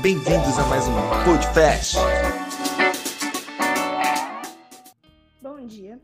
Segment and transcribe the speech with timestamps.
[0.00, 1.96] Bem-vindos a mais um Podcast.
[5.40, 6.00] Bom dia.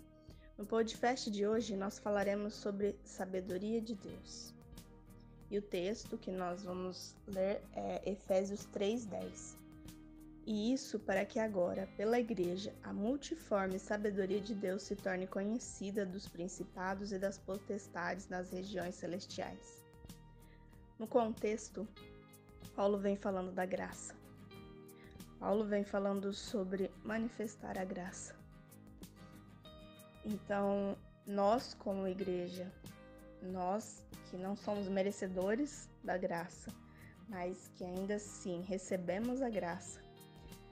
[0.56, 4.52] No podcast de hoje nós falaremos sobre sabedoria de Deus.
[5.48, 9.56] E o texto que nós vamos ler é Efésios 3:10.
[10.44, 16.04] E isso para que agora, pela igreja, a multiforme sabedoria de Deus se torne conhecida
[16.04, 19.87] dos principados e das potestades nas regiões celestiais.
[20.98, 21.86] No contexto,
[22.74, 24.16] Paulo vem falando da graça.
[25.38, 28.34] Paulo vem falando sobre manifestar a graça.
[30.24, 32.72] Então, nós, como igreja,
[33.40, 36.70] nós que não somos merecedores da graça,
[37.28, 40.00] mas que ainda assim recebemos a graça,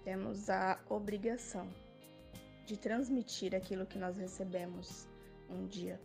[0.02, 1.68] temos a obrigação
[2.64, 5.06] de transmitir aquilo que nós recebemos
[5.48, 6.00] um dia,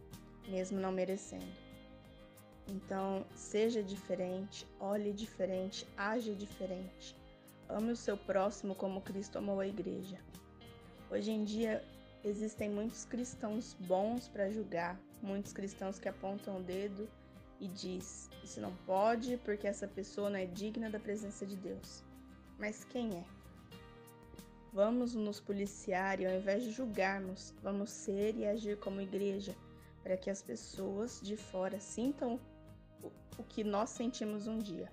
[0.47, 1.70] mesmo não merecendo.
[2.71, 7.13] Então, seja diferente, olhe diferente, age diferente.
[7.67, 10.17] Ame o seu próximo como Cristo amou a igreja.
[11.09, 11.83] Hoje em dia,
[12.23, 17.09] existem muitos cristãos bons para julgar, muitos cristãos que apontam o dedo
[17.59, 22.05] e diz: "Isso não pode porque essa pessoa não é digna da presença de Deus".
[22.57, 23.25] Mas quem é?
[24.71, 29.53] Vamos nos policiar e ao invés de julgarmos, vamos ser e agir como igreja,
[30.01, 32.39] para que as pessoas de fora sintam
[33.37, 34.91] o que nós sentimos um dia.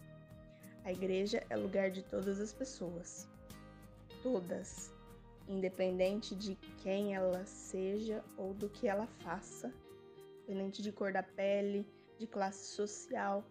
[0.84, 3.28] A igreja é lugar de todas as pessoas.
[4.23, 4.92] Todas.
[5.48, 9.73] Independente de quem ela seja ou do que ela faça,
[10.42, 11.86] independente de cor da pele,
[12.19, 13.45] de classe social,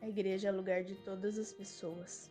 [0.00, 2.30] a igreja é lugar de todas as pessoas.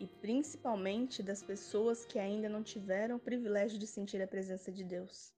[0.00, 4.84] E principalmente das pessoas que ainda não tiveram o privilégio de sentir a presença de
[4.84, 5.34] Deus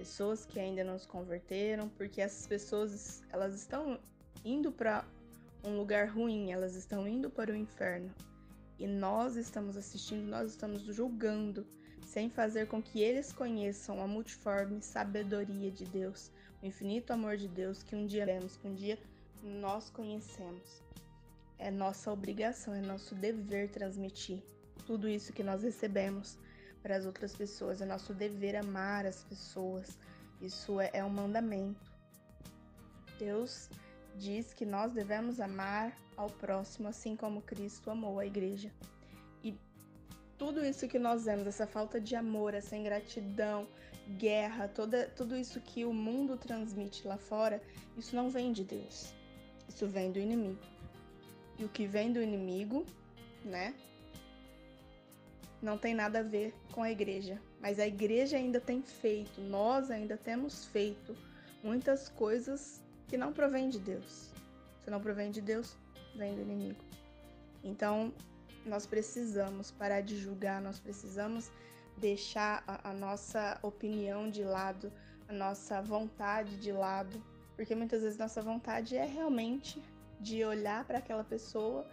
[0.00, 4.00] pessoas que ainda não se converteram, porque essas pessoas elas estão
[4.42, 5.04] indo para
[5.62, 8.10] um lugar ruim, elas estão indo para o inferno.
[8.78, 11.66] E nós estamos assistindo, nós estamos julgando,
[12.06, 16.32] sem fazer com que eles conheçam a multiforme sabedoria de Deus,
[16.62, 18.98] o infinito amor de Deus que um dia vemos, que um dia
[19.42, 20.82] nós conhecemos.
[21.58, 24.42] É nossa obrigação, é nosso dever transmitir
[24.86, 26.38] tudo isso que nós recebemos
[26.82, 27.80] para as outras pessoas.
[27.80, 29.98] É nosso dever amar as pessoas.
[30.40, 31.90] Isso é, é um mandamento.
[33.18, 33.68] Deus
[34.16, 38.70] diz que nós devemos amar ao próximo assim como Cristo amou a igreja.
[39.42, 39.54] E
[40.38, 43.68] tudo isso que nós vemos, essa falta de amor, essa ingratidão,
[44.18, 47.62] guerra, toda, tudo isso que o mundo transmite lá fora,
[47.96, 49.14] isso não vem de Deus.
[49.68, 50.60] Isso vem do inimigo.
[51.58, 52.84] E o que vem do inimigo,
[53.44, 53.74] né,
[55.62, 59.90] não tem nada a ver com a igreja, mas a igreja ainda tem feito, nós
[59.90, 61.16] ainda temos feito
[61.62, 64.30] muitas coisas que não provém de Deus.
[64.82, 65.76] Se não provém de Deus,
[66.16, 66.82] vem do inimigo.
[67.62, 68.12] Então,
[68.64, 71.50] nós precisamos parar de julgar, nós precisamos
[71.98, 74.90] deixar a, a nossa opinião de lado,
[75.28, 77.22] a nossa vontade de lado,
[77.54, 79.82] porque muitas vezes nossa vontade é realmente
[80.18, 81.86] de olhar para aquela pessoa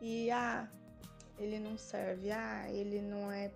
[0.00, 0.68] e ah,
[1.38, 3.50] ele não serve, ah, ele não é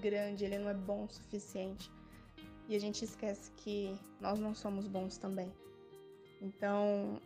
[0.00, 1.90] grande, ele não é bom o suficiente.
[2.68, 5.52] E a gente esquece que nós não somos bons também.
[6.40, 7.20] Então,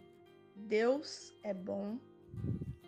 [0.54, 1.98] Deus é bom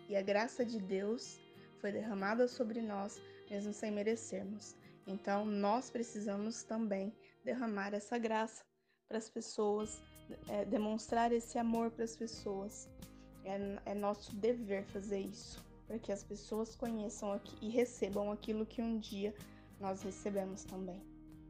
[0.07, 1.39] e a graça de Deus
[1.81, 4.75] foi derramada sobre nós, mesmo sem merecermos.
[5.05, 7.13] Então, nós precisamos também
[7.43, 8.63] derramar essa graça
[9.07, 10.01] para as pessoas,
[10.47, 12.89] é, demonstrar esse amor para as pessoas.
[13.43, 18.81] É, é nosso dever fazer isso para que as pessoas conheçam e recebam aquilo que
[18.81, 19.33] um dia
[19.79, 21.14] nós recebemos também.